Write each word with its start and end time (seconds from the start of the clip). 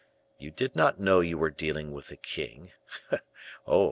You 0.39 0.49
did 0.49 0.75
not 0.75 0.99
know 0.99 1.19
you 1.19 1.37
were 1.37 1.51
dealing 1.51 1.91
with 1.91 2.09
a 2.09 2.15
king 2.15 2.71
oh! 3.67 3.79